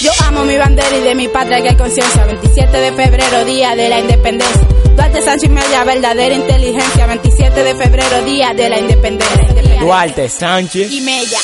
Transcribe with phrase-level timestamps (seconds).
[0.00, 2.24] Yo amo mi bandera y de mi patria que hay conciencia.
[2.24, 4.77] 27 de febrero, día de la independencia.
[4.98, 7.06] Duarte Sánchez Mella, verdadera inteligencia.
[7.06, 9.78] 27 de febrero, día de la independencia.
[9.80, 11.38] Duarte Sánchez y Mella.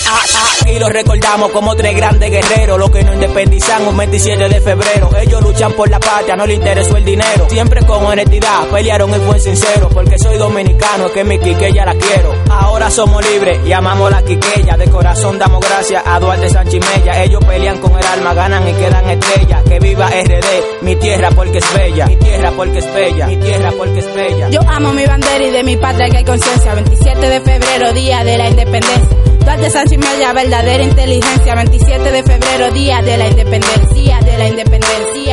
[0.60, 5.08] Aquí los recordamos como tres grandes guerreros, los que nos independizan un 27 de febrero.
[5.16, 7.46] Ellos luchan por la patria, no les interesó el dinero.
[7.48, 9.88] Siempre con honestidad, pelearon y fue sincero.
[9.88, 12.34] Porque soy dominicano, que mi quiqueya la quiero.
[12.50, 14.76] Ahora somos libres y amamos la quiqueya.
[14.76, 17.22] De corazón damos gracias a Duarte Sánchez y Mella.
[17.22, 19.62] Ellos pelean con el alma, ganan y quedan estrellas.
[19.62, 22.06] Que viva RD, mi tierra porque es bella.
[22.06, 24.48] Mi tierra porque es bella, mi tierra porque es bella.
[24.50, 26.74] Yo amo mi bandera y de mi patria que hay conciencia.
[26.74, 29.16] 27 de febrero, día de la independencia.
[29.40, 31.54] Duarte Sánchez Mella, verdadera inteligencia.
[31.54, 35.23] 27 de febrero, día de la independencia, de la independencia,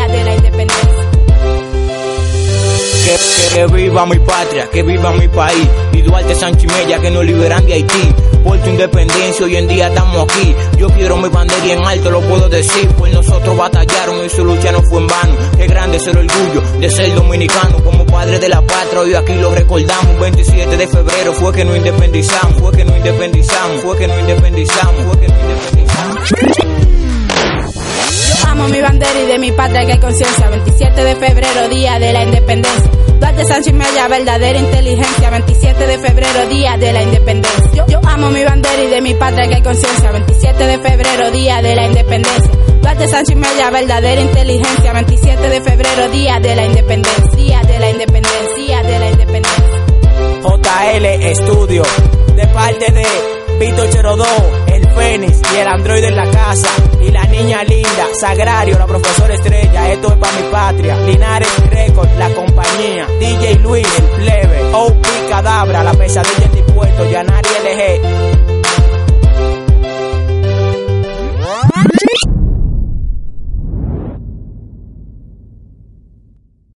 [3.54, 5.68] Que, viva mi patria, que viva mi país.
[5.92, 8.14] Y Duarte Sánchez Mella que nos liberan de Haití.
[8.42, 10.56] Por tu independencia hoy en día estamos aquí.
[10.78, 12.88] Yo quiero mi bandera y en alto lo puedo decir.
[12.98, 15.36] Pues nosotros batallaron y su lucha no fue en vano.
[15.58, 17.84] Qué grande es el orgullo de ser dominicano.
[17.84, 20.18] Como padre de la patria hoy aquí lo recordamos.
[20.20, 22.62] 27 de febrero fue que nos independizamos.
[22.62, 23.82] Fue que nos independizamos.
[23.82, 25.04] Fue que nos independizamos.
[25.04, 26.32] Fue que nos independizamos.
[28.48, 30.50] Amo mi bandera y de mi patria que hay conciencia.
[30.50, 33.01] 27 de febrero, día de la independencia.
[33.46, 35.30] Sánchez Mella, verdadera inteligencia.
[35.30, 37.72] 27 de febrero, día de la independencia.
[37.74, 40.12] Yo, yo amo mi bandera y de mi patria que hay conciencia.
[40.12, 42.52] 27 de febrero, día de la independencia.
[42.82, 44.94] Duarte Sánchez Mella, verdadera inteligencia.
[44.94, 47.62] 27 de febrero, día de la independencia.
[47.62, 49.86] De la independencia, de la independencia.
[50.44, 51.84] JL Estudio,
[52.36, 53.06] de parte de
[53.60, 54.26] Vito Cherodó,
[54.68, 56.70] el Fénix y el androide en la casa.
[57.00, 59.92] Y la niña linda, Sagrario, la profesora estrella.
[59.92, 60.98] Esto es para mi patria.
[60.98, 61.61] Linares
[65.62, 67.06] Cadabra, la pesadilla en dispuesto.
[67.12, 68.41] Yanari LG.